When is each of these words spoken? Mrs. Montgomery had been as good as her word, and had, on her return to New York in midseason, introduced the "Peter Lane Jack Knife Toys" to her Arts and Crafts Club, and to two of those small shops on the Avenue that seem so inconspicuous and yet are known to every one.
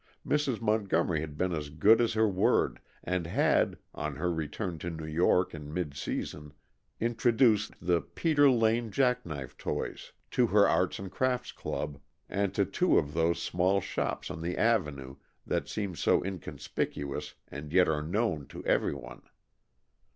Mrs. 0.25 0.59
Montgomery 0.61 1.19
had 1.21 1.37
been 1.37 1.53
as 1.53 1.69
good 1.69 2.01
as 2.01 2.13
her 2.13 2.27
word, 2.27 2.79
and 3.03 3.27
had, 3.27 3.77
on 3.93 4.15
her 4.15 4.33
return 4.33 4.79
to 4.79 4.89
New 4.89 5.05
York 5.05 5.53
in 5.53 5.71
midseason, 5.71 6.53
introduced 6.99 7.73
the 7.79 8.01
"Peter 8.01 8.49
Lane 8.49 8.89
Jack 8.89 9.23
Knife 9.27 9.55
Toys" 9.59 10.11
to 10.31 10.47
her 10.47 10.67
Arts 10.67 10.97
and 10.97 11.11
Crafts 11.11 11.51
Club, 11.51 11.99
and 12.27 12.51
to 12.55 12.65
two 12.65 12.97
of 12.97 13.13
those 13.13 13.39
small 13.39 13.79
shops 13.79 14.31
on 14.31 14.41
the 14.41 14.57
Avenue 14.57 15.17
that 15.45 15.69
seem 15.69 15.95
so 15.95 16.23
inconspicuous 16.23 17.35
and 17.49 17.71
yet 17.71 17.87
are 17.87 18.01
known 18.01 18.47
to 18.47 18.65
every 18.65 18.95
one. 18.95 19.21